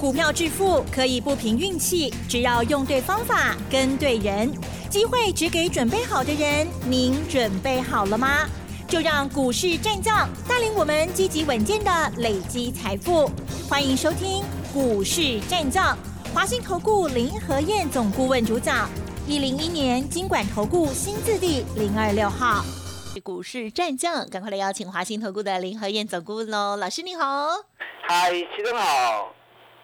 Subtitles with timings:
[0.00, 4.50] 股票致富可以不凭运气，只要用对方法、跟对人，
[4.88, 6.66] 机会只给准备好的人。
[6.88, 8.48] 您准备好了吗？
[8.88, 13.30] 就让股市战将带领我们积极稳健的累积财富。
[13.68, 14.42] 欢迎收听
[14.72, 15.94] 股市战将，
[16.32, 18.88] 华信投顾林和燕总顾问主讲。
[19.28, 22.64] 一零一年经管投顾新字第零二六号。
[23.22, 27.48] 股市战将，赶快来邀请华信投顾的林和燕总顾问喽，老师你好。
[28.08, 29.39] 嗨，齐总好。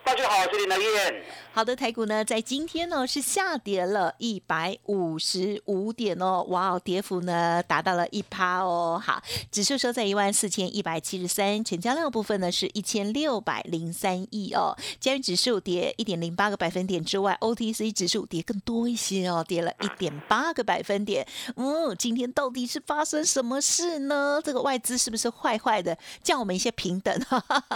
[0.07, 1.21] 大家好，我是林德燕。
[1.57, 9.01] 好的，台股呢在今天呢是下跌了一百五十五点哦，哇哦，跌幅呢达到了一趴哦。
[9.03, 14.77] 好，指数收在一万四千一百七十三，成交量部分呢是一千六百零三亿哦。
[15.01, 21.27] 加元指数跌一点零八个百分点之外，OTC 指数跌更多一些哦，跌了一点八个百分点。
[21.57, 24.43] 嗯，今天到底是发生什么事呢？
[24.45, 27.19] 这个外资是不是坏坏的，叫我们一些平等？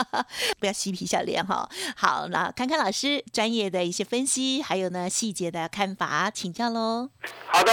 [0.60, 1.66] 不要嬉皮笑脸哈。
[1.96, 2.28] 好。
[2.28, 7.08] 那看看老师专业的一些分析，还有呢细节的看法，请教喽。
[7.46, 7.72] 好的，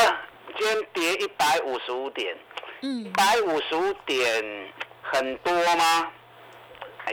[0.58, 2.38] 今天跌一百五十五点，
[2.82, 6.12] 嗯，一百五十五点很多吗？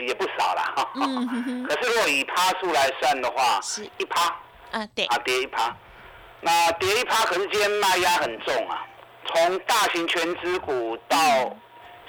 [0.07, 0.91] 也不少了哈。
[0.97, 4.25] 嗯可是如果以趴数来算的话，是一趴。
[4.71, 5.07] 啊，对。
[5.07, 5.75] 啊，跌一趴。
[6.41, 8.85] 那跌一趴，可是今天卖压很重啊，
[9.27, 11.17] 从大型全资股到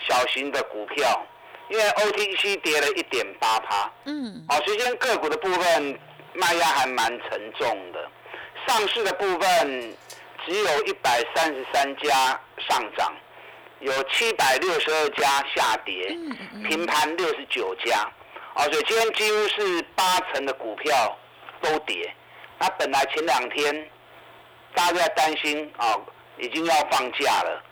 [0.07, 1.25] 小型的股票。
[1.67, 5.99] 因为 OTC 跌了一点八趴，嗯，好，首先个股的部分
[6.35, 8.09] 卖压还蛮沉重的，
[8.67, 9.97] 上市的部分
[10.45, 13.13] 只有一百三十三家上涨，
[13.79, 16.09] 有七百六十二家下跌，
[16.67, 17.99] 平盘六十九家，
[18.53, 21.17] 啊，所以今天几乎是八成的股票
[21.61, 22.13] 都跌。
[22.59, 23.89] 那本来前两天
[24.73, 25.99] 大家都在担心啊，
[26.37, 27.63] 已经要放假了，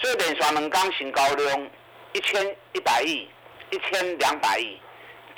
[0.00, 1.70] 所以连双能刚行高量
[2.12, 3.28] 一千一百亿。
[3.72, 4.80] 一千两百亿，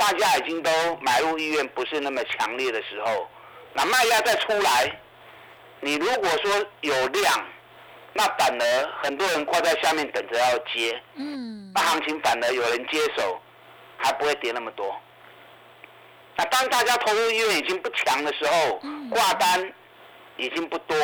[0.03, 0.69] 大家已经都
[1.01, 3.29] 买入意愿不是那么强烈的时候，
[3.73, 5.01] 那卖压再出来，
[5.79, 7.47] 你如果说有量，
[8.13, 13.41] 那反而很多人挂在下面等着要接，嗯，那行情反而有人接手，
[13.97, 14.93] 还不会跌那么多。
[16.35, 19.73] 那当大家投入意愿已经不强的时候，挂单
[20.37, 20.97] 已经不多，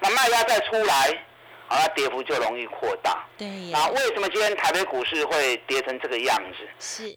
[0.00, 1.26] 那卖压再出来。
[1.68, 3.24] 啊，跌幅就容易扩大。
[3.38, 3.48] 对。
[3.70, 6.68] 那为什么今天台北股市会跌成这个样子？
[6.78, 7.16] 是。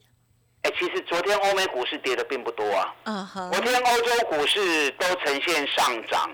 [0.65, 2.95] 哎，其实昨天欧美股市跌的并不多啊。
[3.03, 3.51] 嗯哼。
[3.51, 6.27] 昨天欧洲股市都呈现上涨，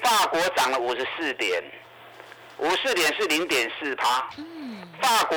[0.00, 1.60] 法国涨了五十四点，
[2.58, 4.30] 五十四点是零点四趴。
[4.38, 4.88] 嗯。
[5.02, 5.36] 法国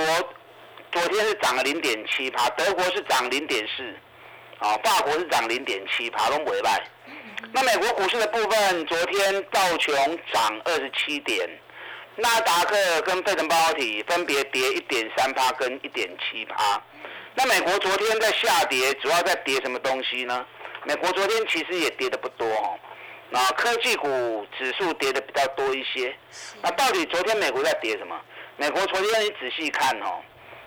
[0.92, 3.84] 昨天是涨了零点七趴，德国是涨零点四，
[4.60, 6.86] 啊，法国是涨零点七趴，拢尾败。
[7.52, 9.96] 那美国股市的部分，昨天道琼
[10.32, 11.50] 涨二十七点。
[12.22, 16.80] 纳达克跟费城半导体分别跌一点三趴跟一点七趴。
[17.40, 20.46] 那美国昨天在下跌，主要在跌什么东西呢？
[20.86, 22.78] 美国昨天其实也跌的不多哦。
[23.30, 26.14] 那科技股指数跌的比较多一些。
[26.62, 28.14] 那到底昨天美国在跌什么？
[28.58, 30.20] 美国昨天你仔细看哦，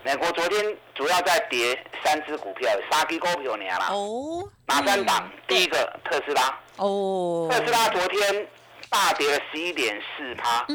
[0.02, 3.88] 美国昨天主要在跌三只股票，三只股票年啦。
[3.90, 4.48] 哦。
[4.64, 5.30] 哪三档？
[5.46, 6.58] 第一个特斯拉。
[6.76, 7.50] 哦。
[7.52, 8.48] 特斯拉昨天。
[8.90, 10.66] 大跌了十一点四趴，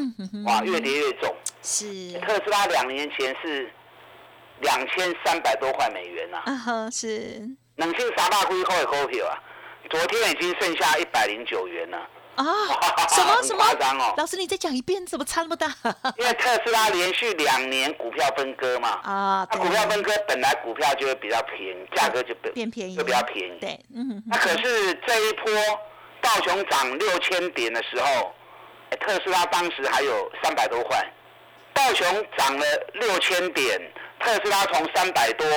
[0.48, 1.36] 哇，越跌越重。
[1.62, 3.72] 是特斯拉两年前是
[4.62, 7.42] 两千三百多块美元呐，是。
[7.78, 9.38] 冷清三大股后的股票啊，
[9.90, 11.98] 昨天已经剩下一百零九元了。
[12.36, 12.44] 啊？
[13.10, 13.64] 什么什么？
[13.64, 14.14] 夸张哦！
[14.18, 15.68] 老师，你再讲一遍，怎么差那么大？
[16.18, 23.60] 因为特斯拉连续两年股票分割嘛，啊，股票分割本来股票就会比较便宜，价格就变便宜，就比较便宜。
[23.60, 24.24] 对，嗯。
[24.28, 25.52] 那可是这一波。
[26.20, 28.34] 道琼涨六千点的时候，
[29.00, 31.00] 特斯拉当时还有三百多块。
[31.74, 33.80] 道琼涨了六千点，
[34.20, 35.48] 特斯拉从三百多，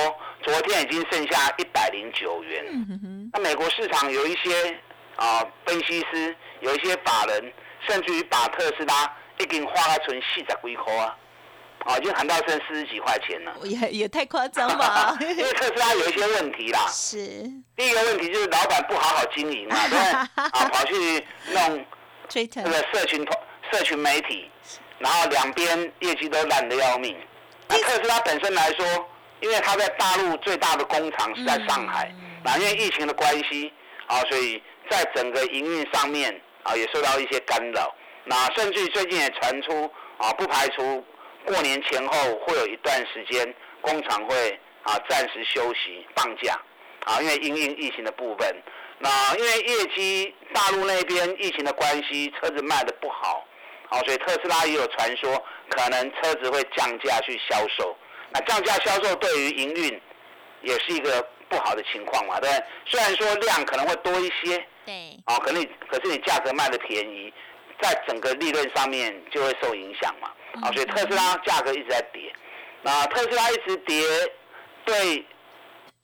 [0.43, 3.29] 昨天已经剩下一百零九元。
[3.33, 4.79] 那美国市场有一些
[5.15, 7.53] 啊分析师，有一些法人，
[7.87, 11.17] 甚至于把特斯拉已经花了存四十几块啊，
[11.85, 13.53] 啊，已经喊到剩四十几块钱了。
[13.63, 15.17] 也也太夸张吧？
[15.21, 16.87] 因为特斯拉有一些问题啦。
[16.87, 17.17] 是。
[17.75, 20.29] 第一个问题就是老板不好好经营嘛， 对啊，
[20.71, 21.85] 跑去弄
[22.29, 23.25] 这个社群
[23.71, 24.49] 社群媒体，
[24.99, 27.17] 然后两边业绩都烂得要命。
[27.71, 28.85] 那特斯拉本身来说，
[29.39, 32.13] 因为它在大陆最大的工厂是在上海，
[32.43, 33.71] 那因为疫情的关系
[34.07, 37.93] 啊，所以在整个营运上面啊也受到一些干扰。
[38.25, 41.03] 那甚至最近也传出啊，不排除
[41.45, 46.59] 过年前后会有一段时间工厂会啊暂时休息放假。
[47.05, 48.55] 啊，因为因应疫情的部分，
[48.99, 53.43] 那因为业绩大陆那边疫情的关系，车子卖的不好，
[53.89, 57.97] 啊，所以特斯拉也有传说，可能车子会降价去销售。
[58.33, 60.01] 那降价销售对于营运
[60.61, 62.65] 也是一个不好的情况嘛，对不对？
[62.85, 67.33] 虽然说量可能会多一些，对，哦，可能可是你价格卖的便宜，
[67.81, 70.31] 在整个利润上面就会受影响嘛，
[70.61, 72.31] 啊，所以特斯拉价格一直在跌，
[72.83, 74.01] 那特斯拉一直跌，
[74.85, 75.25] 对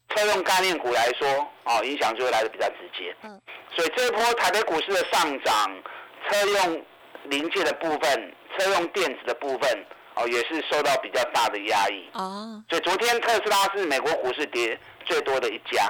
[0.09, 1.27] 车用概念股来说，
[1.63, 3.39] 哦，影响就会来的比较直接，嗯，
[3.73, 5.83] 所以这一波台北股市的上涨，
[6.29, 6.85] 车用
[7.29, 9.86] 零件的部分，车用电子的部分。
[10.19, 12.09] 哦，也是受到比较大的压抑。
[12.13, 14.75] 哦，所以昨天特斯拉是美国股市跌
[15.06, 15.88] 最多的一家，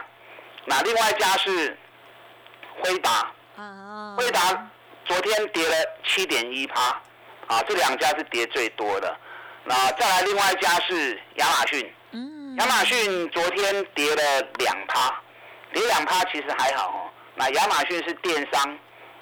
[0.65, 1.77] 那另外一家是
[2.81, 3.31] 辉达。
[3.55, 4.69] 啊，辉达
[5.05, 7.01] 昨天跌了七点一趴，
[7.47, 9.17] 啊，这两家是跌最多的，
[9.63, 15.21] 那再来另外一家是亚马逊，嗯，亚马逊昨天跌了两趴，
[15.71, 18.77] 跌两趴其实还好哦，那亚马逊是电商。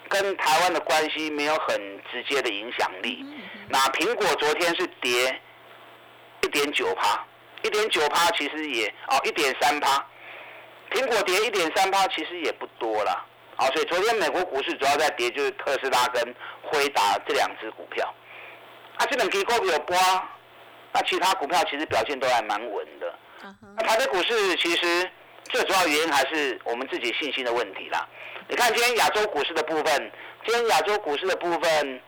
[0.09, 1.77] 跟台湾的关系没有很
[2.11, 3.25] 直接的影响力。
[3.69, 5.41] 那苹果昨天是跌
[6.43, 7.25] 一点九趴，
[7.63, 10.05] 一点九趴其实也哦一点三趴，
[10.91, 13.25] 苹果跌一点三趴其实也不多了。
[13.55, 16.21] 好，所以昨天美国股市主要在跌，就是特斯拉跟
[16.61, 18.13] 辉达这两只股票。
[18.97, 19.97] 啊，这本给股有波，
[20.91, 23.13] 那其他股票其实表现都还蛮稳的。
[23.75, 25.09] 那台北股市其实
[25.45, 28.07] 最主要原因还是我们自己信心的问题啦。
[28.47, 30.11] 你看今天亚洲股市的部分，
[30.45, 32.01] 今天亚洲股市的部分，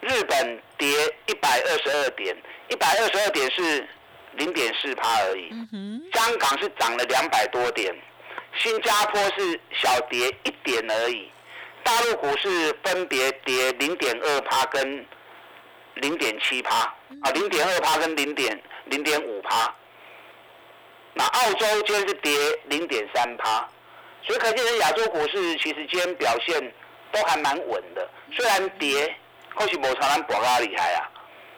[0.00, 0.88] 日本跌
[1.26, 2.36] 一百二十二点，
[2.68, 3.88] 一百二十二点是
[4.32, 5.48] 零点四趴而已。
[6.12, 7.94] 香港是涨了两百多点，
[8.58, 11.30] 新加坡是小跌一点而已。
[11.82, 15.06] 大陆股市分别跌零点二趴跟
[15.94, 16.76] 零点七趴，
[17.22, 19.74] 啊，零点二趴跟零点零点五趴。
[21.14, 22.32] 那澳洲今天是跌
[22.66, 23.66] 零点三趴。
[24.22, 26.72] 所以可见，亚洲股市其实今天表现
[27.10, 29.14] 都还蛮稳的，虽然跌，
[29.54, 31.10] 或许某常常博拉厉害啊，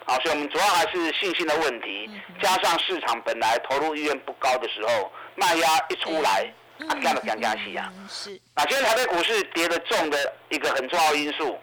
[0.07, 2.09] 好，所以我们主要还是信心的问题，
[2.41, 6.53] 加上市场本来投入意愿不高的时候，卖压一出来，
[6.89, 7.93] 啊，干了降价息啊。
[8.09, 8.41] 是。
[8.55, 11.59] 那今天台北股市跌得重的一个很重要因素，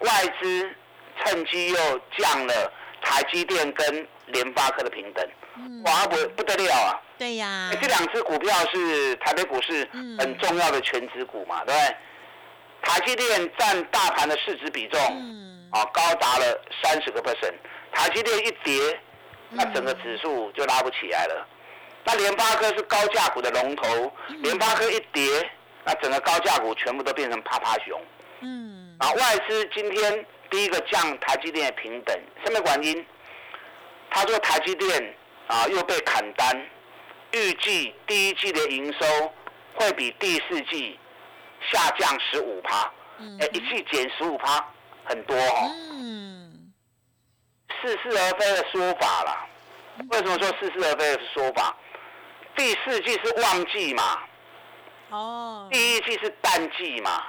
[0.00, 0.10] 外
[0.40, 0.74] 资
[1.22, 2.72] 趁机又降了
[3.02, 5.28] 台积电跟联发科的平等，
[5.84, 7.00] 哇，不不得了啊！
[7.16, 9.88] 对呀，这两只股票是台北股市
[10.18, 11.96] 很重要的全指股嘛，对不对？
[12.82, 15.00] 台积电占大盘的市值比重，
[15.70, 17.54] 啊，高达了三十个 percent。
[17.92, 19.00] 台积电一跌，
[19.50, 21.46] 那整个指数就拉不起来了。
[22.04, 24.12] 那联发科是高价股的龙头，
[24.42, 25.50] 联发科一跌，
[25.84, 27.98] 那整个高价股全部都变成趴趴熊。
[28.40, 32.14] 嗯，啊，外资今天第一个降台积电的平等，
[32.44, 33.06] 什么原因？
[34.10, 35.14] 他说台积电
[35.46, 36.66] 啊又被砍单。
[37.34, 39.32] 预计第一季的营收
[39.74, 40.98] 会比第四季
[41.72, 42.82] 下降十五趴，
[43.40, 44.64] 哎，一季减十五趴，
[45.04, 45.70] 很多哦。
[45.90, 46.72] 嗯，
[47.82, 49.46] 似是而非的说法啦。
[50.10, 51.76] 为什么说似是而非的说法？
[52.56, 54.18] 第四季是旺季嘛，
[55.10, 57.20] 哦，第一季是淡季嘛。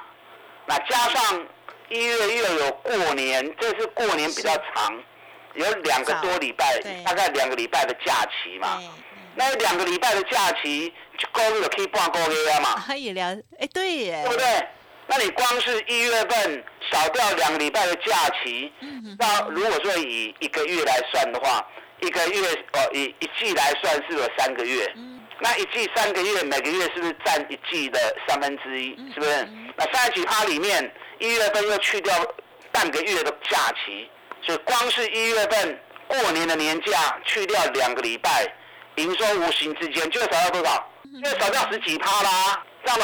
[0.67, 1.47] 那加上
[1.89, 5.03] 一月又有过年，这是过年比较长，
[5.55, 8.79] 有两个多礼拜，大概两个礼拜的假期嘛。
[9.35, 12.81] 那两个礼拜的假期，就够了可以半个月嘛？
[12.87, 13.27] 可以聊，
[13.59, 14.67] 哎，对耶，对不对？
[15.07, 18.71] 那你光是一月份少掉两个礼拜的假期，
[19.19, 21.63] 那如果说以一个月来算的话，
[22.01, 22.41] 一个月
[22.73, 24.91] 哦，以一季来算是有三个月。
[25.39, 28.95] 那一季三个月，每个月是不是占一季的三分之一？
[29.13, 29.47] 是不是？
[29.75, 32.15] 那三十几趴里面，一月份又去掉
[32.71, 34.09] 半个月的假期，
[34.41, 38.51] 所以光是一月份过年的年假去掉两个礼拜。
[38.95, 40.89] 营收无形之间就会少掉多少？
[41.23, 42.99] 就会少掉十几趴啦，这样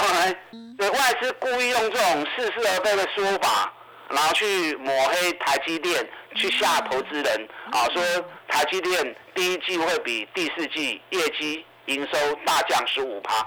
[0.77, 3.71] 的外资故意用这种似是而非的说法，
[4.10, 8.03] 然后去抹黑台积电，去吓投资人啊，说
[8.48, 13.45] 台积电第一季会比第四季业绩营收大降十五趴，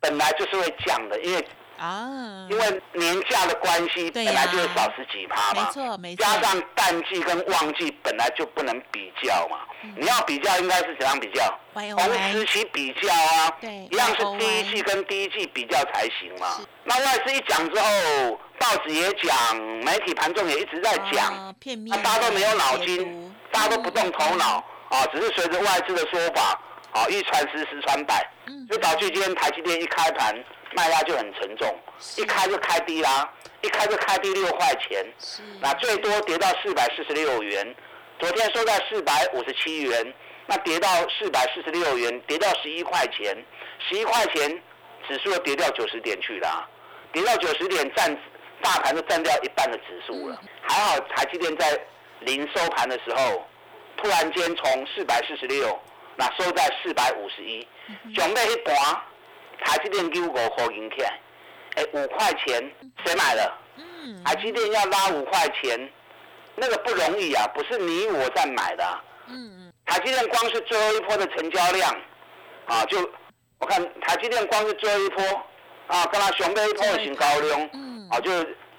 [0.00, 1.46] 本来就是会降的，因为。
[1.78, 6.24] 啊，因为年假的关系，本来就会少十几趴嘛，没错没错。
[6.24, 9.58] 加上淡季跟旺季本来就不能比较嘛，
[9.96, 11.58] 你要比较应该是怎样比较？
[11.74, 16.60] 同时期比较啊，对，一样是第一季跟第一季比较才行嘛。
[16.84, 21.54] 那外资一讲之后，报纸也讲，媒体盘中也一直在讲，
[21.88, 26.56] 那大家都没有脑筋，大家都不动头脑啊，只是随着外资的说法，
[26.94, 28.26] 啊，一传十，十传百，
[28.70, 30.34] 就导致今天台积电一开盘。
[30.76, 31.72] 卖压就很沉重，
[32.16, 33.32] 一开就开低啦，
[33.62, 35.06] 一开就开低六块钱，
[35.60, 37.76] 那最多跌到四百四十六元，
[38.18, 40.12] 昨天收在四百五十七元，
[40.46, 43.36] 那跌到四百四十六元，跌到十一块钱，
[43.88, 44.60] 十一块钱
[45.06, 46.68] 指数又跌掉九十点去啦，
[47.12, 48.12] 跌到九十点占
[48.60, 51.80] 大盘都占掉一半的指数了，还好台积电在
[52.18, 53.46] 零收盘的时候，
[53.96, 55.80] 突然间从四百四十六
[56.16, 57.66] 那收在四百五十一。
[58.14, 58.74] 上尾一盘，
[59.60, 61.20] 台积电九五块银起来，
[61.76, 62.72] 哎，五块钱
[63.04, 63.58] 谁买了？
[64.24, 65.90] 台积电要拉五块钱，
[66.54, 69.00] 那个不容易啊，不是你我在买的。
[69.26, 71.94] 嗯台积电光是最后一波的成交量，
[72.66, 72.98] 啊，就
[73.58, 75.22] 我看台积电光是最后一波，
[75.88, 77.60] 啊，跟它熊背一波的新高量，
[78.10, 78.30] 啊，就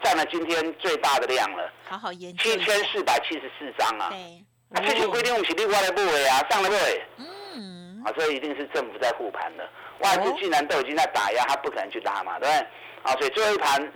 [0.03, 1.71] 占了今天最大的量了。
[1.87, 2.43] 好好研究。
[2.43, 4.09] 七千四百七十四张啊。
[4.09, 4.43] 对。
[4.73, 6.75] 啊，这些规定我们是另外的部位啊，上了不？
[7.17, 8.03] 嗯。
[8.05, 9.69] 啊，这一定是政府在护盘的，
[9.99, 12.67] 外资既然都已经在打压，他不可能去拉嘛，对不对？
[13.03, 13.91] 啊，所以最后一盘。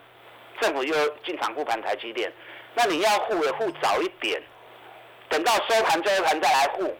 [0.61, 2.29] 政府又进场护盘台积电，
[2.73, 4.43] 那你要护也护早一点，
[5.29, 6.97] 等到收盘最后一盘再来护。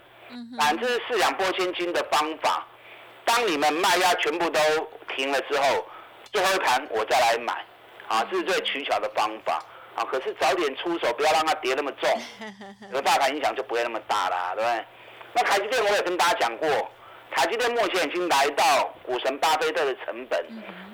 [0.57, 2.65] 反正是四两拨千斤的方法。
[3.25, 4.61] 当你们卖压全部都
[5.13, 5.85] 停了之后，
[6.31, 7.53] 最后一盘我再来买，
[8.07, 9.61] 啊，这是最取巧的方法。
[9.99, 12.09] 啊，可是早点出手，不要让它跌那么重，
[12.93, 14.85] 有大盘影响就不会那么大啦，对不对？
[15.33, 16.67] 那台积电我也跟大家讲过，
[17.35, 20.45] 台积电目前已经来到股神巴菲特的成本。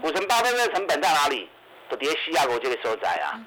[0.02, 1.48] 股神巴菲特的成本在哪里？
[1.88, 3.40] 都跌西亚国这个所在啊，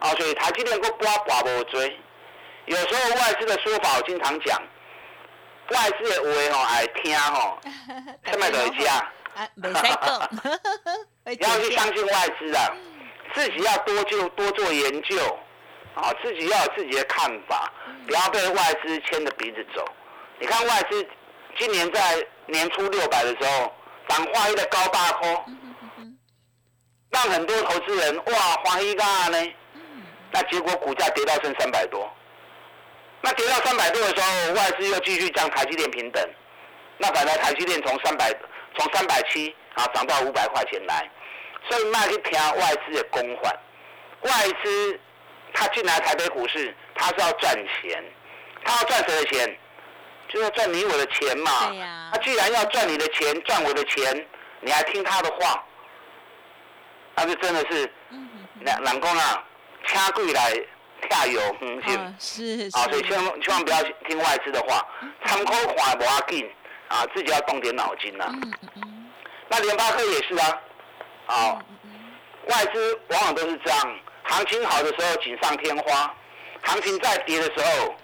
[0.00, 1.98] 啊，所以台积电个刮刮无追，
[2.66, 4.62] 有时候外资的说法我经常讲，
[5.70, 7.58] 外资的话吼爱听吼，
[8.30, 9.12] 什么都会 啊，
[9.54, 12.70] 没在讲，要去相信外资啊，
[13.34, 15.38] 自己要多就多做研究，
[15.94, 17.72] 啊，自己要有自己的看法，
[18.06, 19.84] 不要被外资牵着鼻子走。
[20.38, 21.06] 你看外资
[21.58, 23.72] 今年在年初六百的时候，
[24.08, 25.44] 涨化一的高八科。
[27.12, 28.32] 让很多投资人哇
[28.62, 29.52] 欢喜噶呢，
[30.30, 32.08] 那结果股价跌到剩三百多，
[33.20, 36.24] 那跌到三百多的时候，外资又继续将台积电平等，
[36.98, 38.32] 那反而台积电从三百
[38.78, 41.10] 从三百七啊涨到五百块钱来，
[41.68, 43.54] 所以卖去听外资的公款，
[44.22, 44.30] 外
[44.62, 45.00] 资
[45.52, 48.04] 他进来台北股市，他是要赚钱，
[48.64, 49.58] 他要赚谁的钱？
[50.28, 51.50] 就要赚你我的钱嘛。
[52.12, 54.26] 他既然要赚你的钱，赚我的钱，
[54.60, 55.64] 你还听他的话？
[57.16, 57.92] 那就真的是，
[58.60, 59.44] 两两公啊，
[59.84, 60.52] 掐贵来
[61.02, 61.82] 跳油，嗯，
[62.18, 64.86] 是啊，所以千万千万不要听外资的话，
[65.26, 66.48] 参考看不要紧
[66.88, 68.32] 啊，自己要动点脑筋呐。
[69.48, 70.60] 那联发科也是啊，
[71.30, 71.62] 啊，
[72.48, 76.14] 外资往往都是这样，行情好的时候锦上添花，
[76.62, 77.94] 行情再跌的时候，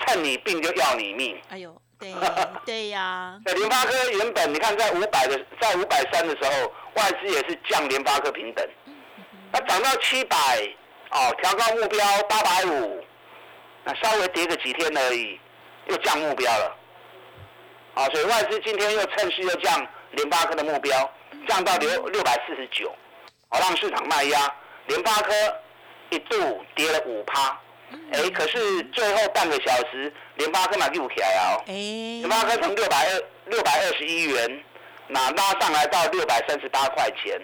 [0.00, 1.40] 趁你病就要你命。
[1.50, 1.80] 哎呦。
[2.02, 2.12] 对
[2.66, 8.68] 对呀，那联发科原本你看在五百的，在五百三的时候，外资也是降联发科平等，
[9.52, 10.36] 那涨到七百，
[11.10, 13.04] 哦，调高目标八百五，
[13.84, 15.38] 那稍微跌个几天而已，
[15.86, 16.76] 又降目标了，
[17.94, 21.08] 啊，所以外资今天又趁势又降联发科的目标，
[21.46, 22.94] 降到六六百四十九，
[23.48, 24.54] 好让市场卖压，
[24.86, 25.32] 联发科
[26.10, 27.58] 一度跌了五趴。
[28.12, 31.62] 哎，可是最后半个小时，联发科买又起来哦。
[31.66, 34.64] 哎，联发科从六百二六百二十一元，
[35.08, 37.40] 那拉上来到六百三十八块钱。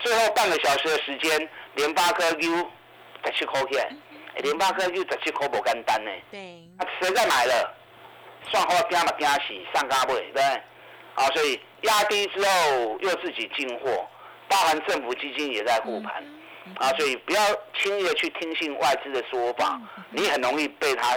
[0.00, 2.50] 最后半个小时的时间，联发科又
[3.24, 3.96] 十七块钱。
[4.38, 6.10] 联发科又十七块不简单呢。
[6.30, 6.68] 对。
[6.78, 7.74] 啊，谁在买了？
[8.50, 10.42] 算好惊嘛惊死，上嘎位对。
[11.16, 14.06] 好，所以压低之后又自己进货，
[14.48, 16.24] 包含政府基金也在护盘。
[16.78, 17.40] 啊，所以不要
[17.80, 19.80] 轻易的去听信外资的说法，
[20.10, 21.14] 你很容易被他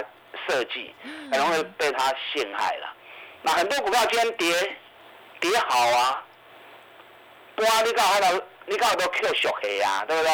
[0.48, 0.94] 设计，
[1.32, 2.94] 很容易被他陷害了。
[3.42, 4.78] 那很多股票今天跌，
[5.40, 6.24] 跌好啊，
[7.58, 10.32] 哇，你搞好了，你搞都 Q 小黑啊，对不对？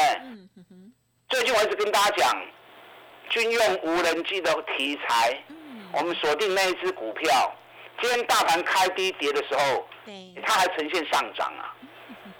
[1.30, 2.46] 最近我一直跟大家讲，
[3.30, 5.42] 军用无人机的题材，
[5.94, 7.56] 我们锁定那一只股票，
[8.02, 9.88] 今天大盘开低跌的时候，
[10.46, 11.74] 它还呈现上涨啊，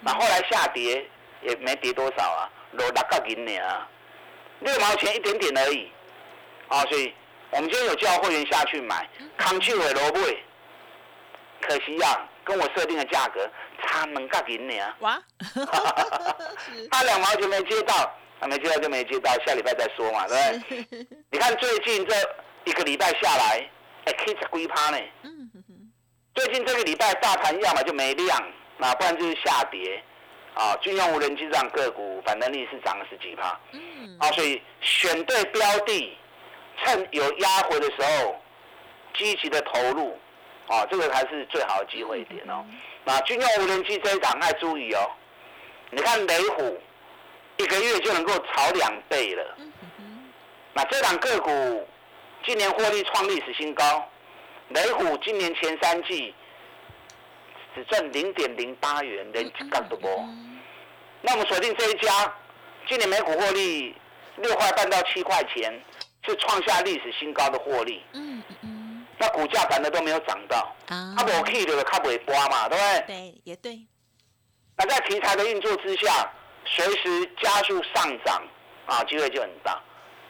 [0.00, 1.08] 那后来下跌
[1.42, 2.50] 也没跌多少啊。
[2.72, 3.88] 落六角银呢啊，
[4.60, 5.90] 六毛钱一点点而已，
[6.68, 7.14] 啊，所以
[7.50, 9.08] 我们今天有叫会员下去买，
[9.38, 10.20] 康丘的萝卜，
[11.62, 13.48] 可惜呀，跟我设定的价格
[13.82, 14.96] 差两角银呢啊。
[15.00, 15.22] 哇，
[16.90, 21.06] 他两毛钱没接到，他没接到就没接到，下礼拜再说嘛，对不对？
[21.30, 22.14] 你看最近这
[22.64, 23.66] 一个礼拜下来，
[24.06, 24.98] 哎，可以十几趴呢。
[26.34, 30.02] 最近这个礼拜大盘要么就没量，那不然就是下跌。
[30.54, 33.60] 啊，军用无人机这样个股，反弹力是涨了十几趴。
[33.72, 34.16] 嗯。
[34.18, 36.16] 啊，所以选对标的，
[36.78, 38.40] 趁有压回的时候，
[39.18, 40.18] 积极的投入，
[40.68, 42.64] 啊，这个才是最好的机会点哦。
[43.04, 45.10] 那军用无人机这一档要注意哦。
[45.90, 46.80] 你看雷虎，
[47.58, 49.56] 一个月就能够炒两倍了。
[50.72, 51.86] 那这档个股
[52.46, 54.08] 今年获利创历史新高，
[54.68, 56.32] 雷虎今年前三季
[57.74, 60.28] 只赚零点零八元，连一角都无。
[61.22, 62.32] 那我们锁定这一家，
[62.88, 63.92] 今年每股获利
[64.36, 65.82] 六块半到七块钱，
[66.24, 68.00] 是创下历史新高的获利。
[68.12, 69.06] 嗯嗯。
[69.18, 73.04] 那股价反而都没有涨到，啊它无去就是它不会刮嘛，对不对？
[73.08, 73.80] 对，也对，
[74.76, 76.32] 那在题材的运作之下，
[76.64, 78.40] 随时加速上涨
[78.86, 79.82] 啊，机会就很大。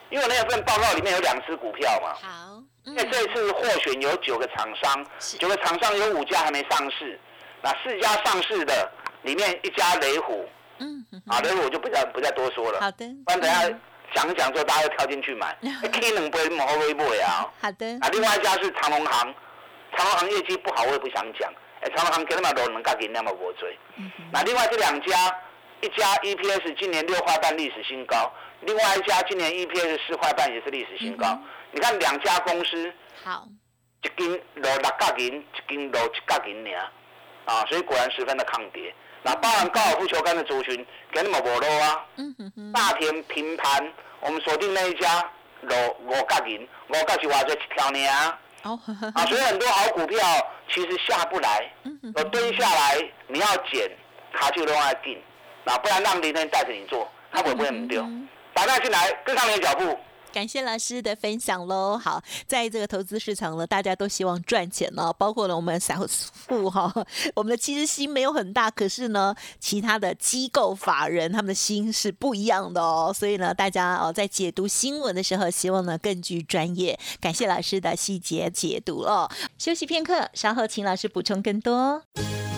[0.09, 5.05] 因为那份报告里面有两只股票嘛，好，因为这次获选有九个厂商，
[5.39, 7.19] 九个厂商有五家还没上市，
[7.61, 8.89] 那四家上市的
[9.23, 10.47] 里面一家雷虎
[10.79, 13.81] 嗯嗯，啊，雷虎我就不再不再多说了，好的，不然等下嗯
[14.15, 15.55] 讲一讲之后大家又跳进去买，
[15.91, 17.45] K 两杯毛微不啊？
[17.59, 19.35] 好的，啊，另外一家是长隆行，
[19.97, 21.51] 长隆行业绩不好，我也不想讲。
[21.81, 23.77] 哎，长隆行跟他们都能干给那么多追。
[23.97, 25.35] 嗯哼那另外这两家，
[25.81, 31.27] 一家 EPS 今年六块半历史新高，另外一家今年 EPS 四块半也是历史新高。
[31.27, 32.91] 嗯你看两家公司，
[33.23, 33.45] 好，
[34.01, 36.89] 一斤落六角银，一斤落一角银尔，
[37.45, 38.91] 啊，所以果然十分的抗跌。
[39.21, 42.05] 那包含高尔夫球杆的族群，给你们无落啊。
[42.15, 45.29] 嗯哼哼，大田平盘，我们锁定那一家
[45.61, 48.39] 落五角银，五角是话做一条呢啊。
[48.63, 48.79] 哦，
[49.13, 50.17] 啊，所以很多好股票
[50.69, 51.69] 其实下不来，
[52.15, 52.97] 我蹲下来
[53.27, 53.91] 你要捡，
[54.31, 55.21] 卡就都要进，
[55.65, 58.01] 那不然让林人带着你做，他会不会很丢？
[58.03, 59.95] 嗯打蛋进来，跟上你的脚步。
[60.33, 61.95] 感谢老师的分享喽。
[61.95, 65.95] 好，在这个投资市场呢，大家都希望赚钱呢，包括了我们散
[66.47, 66.91] 户哈，
[67.35, 73.13] 我们的其实心没有很大，可是呢，其他的机构法人他们的心是不一样的哦。
[73.15, 76.97] 所以呢，大家哦在解读新闻的时候，希望呢更具专业。
[77.21, 79.29] 感谢老师的细节解读哦。
[79.59, 82.01] 休息片刻，稍后请老师补充更多。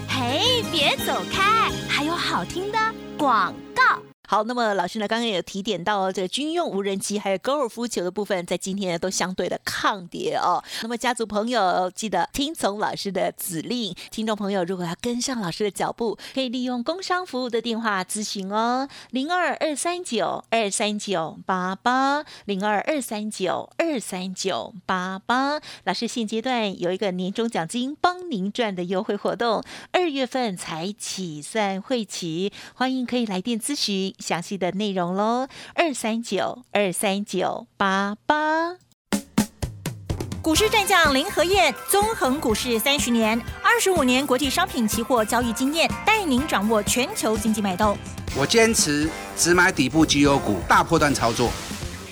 [0.07, 2.77] 嘿，别走开，还有好听的
[3.17, 4.01] 广告。
[4.31, 10.63] 好，那么老师呢，刚刚也有提点到这个军用无人机还有高尔夫球的部分，在今天都相对的抗跌哦。
[10.83, 25.59] 那么家族朋友记得听从老师的指令，听众朋友如果要跟上老师的脚步，可以利用工商服务的电话咨询哦，零二二三九二三九八八零二二三九二三九八八。
[25.85, 38.75] 老师现阶段有一个年终奖金帮您赚的优惠活动，二月份才起算会期，欢迎可以来电咨询详细的内容喽，二三九二三九八八。
[40.41, 47.97] 股市战将林和燕，纵横股市三十年，二十五年国际商品期货交易经验，带您掌握全球经济脉动。
[48.35, 51.51] 我坚持只买底部绩优股，大波段操作。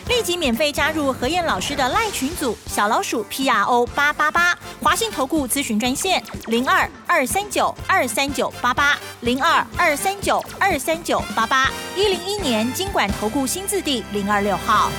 [0.07, 14.89] 立即免费加入何燕老师的赖群组，小老鼠 P R O 八八八，华信投顾咨询专线零二二三九二三九八八零二二三九二三九八八，一零一年经管投顾新字第零二六号。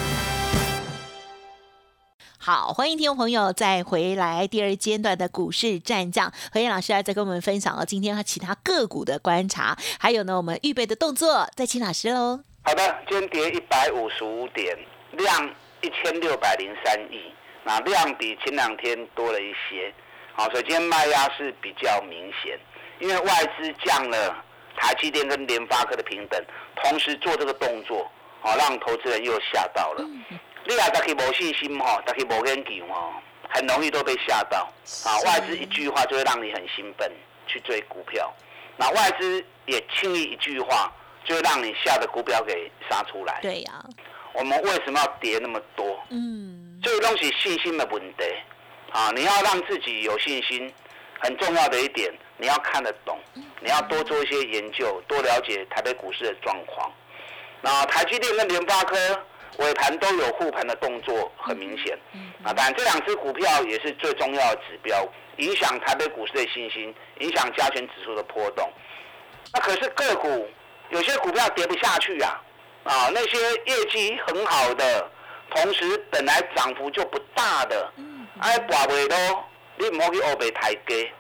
[2.37, 12.41] 好，欢迎听众朋友再回来第二阶段的股市战将何燕老师啊，再跟我们分享了今天和其他个股的观察，还有呢我们预备的动作，再请老师喽。
[12.63, 14.77] 好的，今天跌一百五十五点，
[15.19, 19.93] 量一千六百零三亿，那量比前两天多了一些。
[20.33, 22.59] 好，所以今天卖压是比较明显，
[23.01, 24.45] 因为外资降了
[24.77, 26.43] 台积电跟联发科的平等，
[26.77, 30.05] 同时做这个动作，好让投资人又吓到了。
[30.65, 34.71] 你啊，大家无信心哈，大家无研究哈，很容易都被吓到
[35.07, 35.19] 啊！
[35.27, 37.11] 外资一句话就会让你很兴奋
[37.47, 38.33] 去追股票，
[38.77, 40.93] 那外资也轻易一句话
[41.25, 43.41] 就会让你下的股票给杀出来。
[43.43, 43.85] 对呀、
[44.35, 45.99] 我们为什么要跌那么多？
[46.11, 48.25] 嗯，这个东西信心的问题
[48.91, 49.11] 啊！
[49.15, 50.73] 你要让自己有信心，
[51.21, 53.19] 很重要的一点，你要看得懂，
[53.61, 56.91] 你要多做一些研究，多了解台北股市的状况。
[57.61, 58.97] 那台积电跟联发科
[59.59, 61.99] 尾盘都有护盘的动作，很明显。
[62.45, 65.07] 啊，当然这两只股票也是最重要的指标，
[65.39, 68.71] 影响台北股市的信心，影响加权指数的波动。
[69.53, 70.49] 那可是个股
[70.91, 72.41] 有些股票跌不下去啊，
[72.89, 75.11] 啊，那些业绩很好的，
[75.51, 77.93] 同时本来涨幅就不大的，
[78.41, 79.45] 哎，寡尾咯，
[79.77, 81.13] 你唔好去欧北抬价，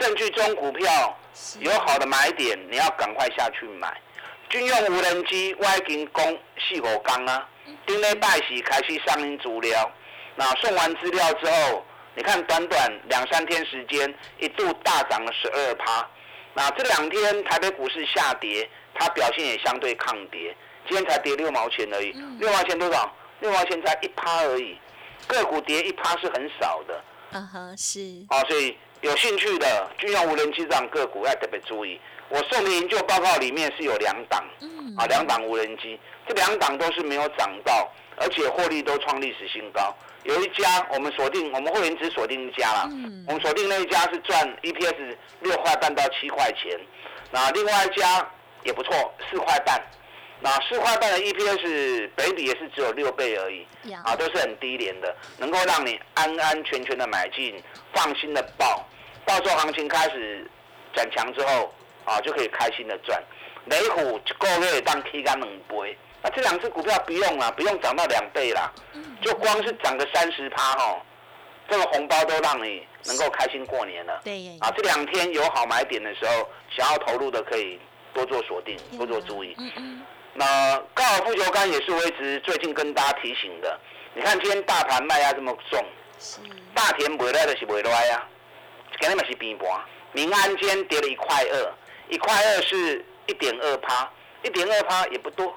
[0.00, 1.18] 甚至中股票
[1.58, 3.92] 有好的买点，你要赶快下去买。
[4.48, 6.24] 军用无人机，我已经讲
[6.56, 7.48] 四五缸啊，
[7.84, 9.90] 顶礼拜喜开始上映足料，
[10.36, 16.08] 那送完资料之后，你看短短两三天时间，一度大涨了十二趴。
[16.54, 20.56] 那这两天台北股市下跌，它表现也相对抗跌，
[20.88, 23.12] 今天才跌六毛钱而已，六毛钱多少？
[23.40, 24.76] 六毛钱才一趴而已，
[25.26, 27.04] 个股跌一趴是很少的。
[27.30, 32.00] 啊哈，是，啊，所以有兴趣的军用无人机这样个股要特别注意。
[32.30, 39.94] 我送的研究报告里面是有两档，嗯啊，两档无人机，这两档都是没有涨到，而且获利都创历史新高。
[40.24, 46.80] 有一家我们锁定，我们会员只锁定一家啦，嗯我们锁定那一家是赚 EPS 六块半到七块钱，
[47.30, 48.26] 那另外一家
[48.64, 49.80] 也不错，四块半。
[50.40, 53.66] 那四块半的 EPS 北比也是只有六倍而已，
[54.04, 57.60] 啊，都是很低廉的，能够让你安安全全的买进，
[57.92, 58.86] 放心的报，
[59.26, 60.48] 到时候行情开始
[60.94, 61.74] 转强之后，
[62.04, 63.20] 啊，就可以开心的赚。
[63.66, 68.72] 雷虎一个月当 K 干两倍，那这两只股票不用了，不用涨到两倍啦，
[69.20, 71.02] 就光是涨个三十趴哈，
[71.68, 74.20] 这个红包都让你能够开心过年了。
[74.24, 77.78] 对，啊，这两天有好买点的时候，想要投入的可以
[78.14, 79.56] 多做锁定，多做注意。
[79.58, 80.02] 嗯嗯。
[80.38, 83.76] 那高尔夫球杆也是我一直最近跟大家提醒的。
[84.14, 85.84] 你看今天大盘卖压这么重，
[86.72, 88.24] 大田买来的是买来啊，
[89.00, 89.68] 今天嘛是平盘。
[90.12, 91.74] 民安今天跌了一块二，
[92.08, 94.08] 一块二是一点二趴，
[94.44, 95.52] 一点二趴也不多。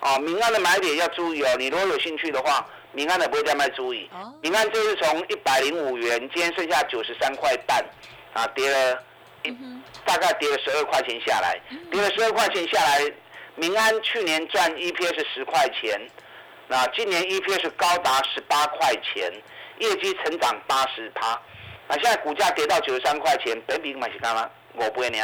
[0.00, 1.54] 啊，民安的买点要注意哦。
[1.58, 4.08] 你如果有兴趣的话，民安的不会再卖，注意。
[4.40, 7.84] 民安这是从一百零五元，今天剩下九十三块半，
[8.32, 8.98] 啊，跌了，
[9.42, 9.54] 一
[10.06, 13.12] 大概跌了十二块钱下来，跌了十二块钱下来。
[13.56, 16.00] 民安去年赚 EPS 十块钱，
[16.68, 19.30] 那今年 EPS 高达十八块钱，
[19.78, 21.38] 业绩成长八十趴，
[21.88, 24.48] 那现在股价跌到九十三块钱，本比买是干嘛？
[24.74, 25.18] 五倍呢？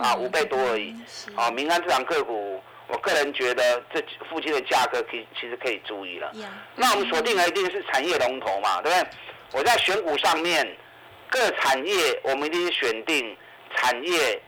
[0.00, 0.94] 啊，五倍多而已。
[1.36, 6.32] 啊，民安这档个股，我个人觉得这附近的价格可以，其实可以注意了。
[6.74, 9.10] 那我们锁定的一定是产业龙头嘛，对不对？
[9.52, 10.66] 我在选股上面，
[11.28, 13.36] 各产业我们一定是选定
[13.76, 14.40] 产业。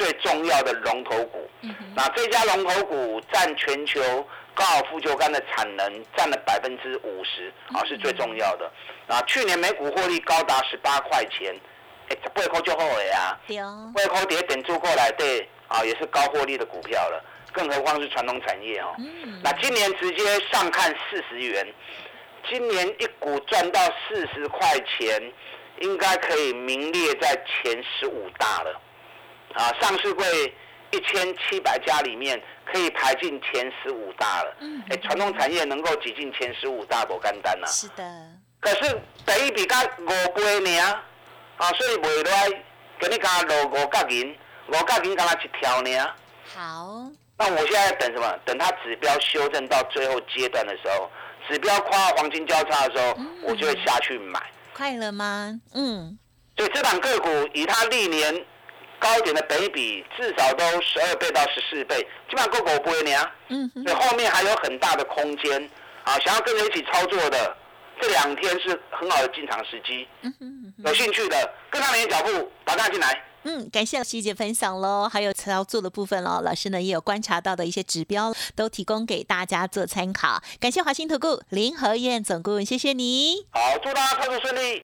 [0.00, 1.46] 最重要的龙头股，
[1.94, 4.00] 那这家龙头股占全球
[4.54, 8.64] 高尔夫球杆的产能占了百分之五十，啊，是最重要的。
[9.08, 11.54] 啊，去年每股获利高达十八块钱，
[12.08, 13.38] 哎，八块就好了呀。
[13.94, 17.22] 八块跌点住过来，对，啊，也是高获利的股票了。
[17.52, 18.96] 更何况是传统产业哦。
[19.44, 21.74] 那今年直接上看四十元，
[22.48, 25.30] 今年一股赚到四十块钱，
[25.80, 28.80] 应该可以名列在前十五大了。
[29.54, 30.54] 啊，上市柜
[30.92, 32.40] 一千七百家里面
[32.72, 34.56] 可以排进前十五大了。
[34.60, 37.66] 嗯，哎，传统产业能够挤进前十五大，不干单呐。
[37.66, 38.04] 是的。
[38.60, 40.80] 可是第一笔刚五倍呢，
[41.56, 42.48] 啊，所以未来
[42.98, 44.36] 给你加落五角银，
[44.68, 46.14] 五角银刚才一条呢。
[46.54, 47.10] 好。
[47.36, 48.38] 那我现在等什么？
[48.44, 51.10] 等它指标修正到最后阶段的时候，
[51.48, 54.40] 指标跨黄金交叉的时候，我就会下去买。
[54.74, 55.58] 快了吗？
[55.74, 56.18] 嗯。
[56.56, 58.46] 所以这档个股以它历年。
[59.00, 61.96] 高点的倍比至少都十二倍到十四倍，
[62.28, 63.34] 基本上够狗不会啊。
[63.48, 65.68] 嗯，所以后面还有很大的空间
[66.04, 66.18] 啊！
[66.20, 67.56] 想要跟着一起操作的，
[68.00, 70.06] 这两天是很好的进场时机。
[70.22, 73.24] 嗯哼，有兴趣的跟上你的脚步，打单进来。
[73.44, 80.42] 嗯，感谢细节分享喽，还有操作的部分喽，老师呢也有观察到的一些指标，都提供给大家做参考。
[80.60, 83.46] 感谢华兴投顾林和燕总顾问，谢谢你。
[83.50, 84.82] 好，祝大家操作顺利。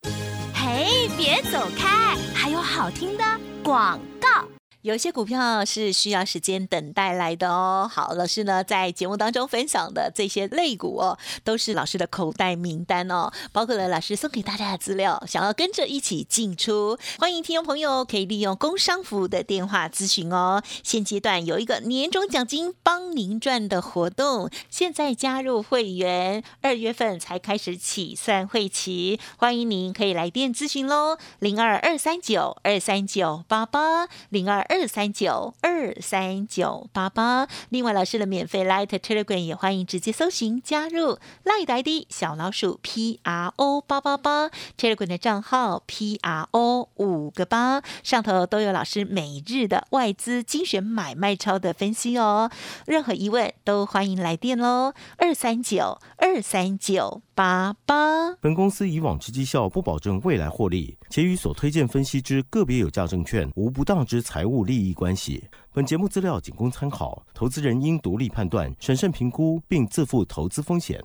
[0.55, 3.24] 嘿，别走开，还有好听的。
[3.66, 4.56] 广告。
[4.87, 7.90] 有些股票是需要时间等待来的哦。
[7.92, 20.62] 好，老师呢在节目当中分享的这些类股哦，都是老师的口袋名单哦，包括了老师送给大家的资料，想要跟着一起进出，欢迎听众朋友可以利用工商服务的电话咨询哦。
[20.85, 34.75] 现阶段有一个年终奖金帮您赚的活动，现在加入会员，二月份才开始起算会期，欢迎您可以来电咨询喽，零二二三九二三九八八零二二。
[34.78, 46.90] 二三九二三九八八，另外老师的免费 Light Telegram 也欢迎直接搜寻加入 Light ID 小老鼠 P R O 八八八 Telegram 的账号 P R O
[46.96, 52.50] 五个八，上头都有老师每日的外资精选买卖超的分析哦。
[52.84, 58.34] 任何疑问都欢迎来电喽，二三九二三九八八。
[58.42, 64.65] 本公司以往之绩效不保证未来获利，且与所推荐分析之个别有价证券无不当之财务。
[64.66, 65.44] 利益关系。
[65.72, 71.02] 本节目资料仅供参考，投资人应独立判断、审慎评估，并自负投资风险。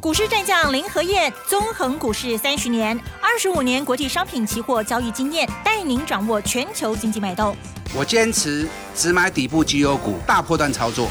[0.00, 7.54] 股市战将林和燕，纵横股市三十年，二十五年国际商品期货交易经验，带您掌握全球经济脉动。
[7.94, 11.10] 我坚持只买底部绩优股，大波段操作。